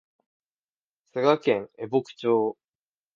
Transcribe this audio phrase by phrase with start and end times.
[1.13, 2.57] 佐賀県江北町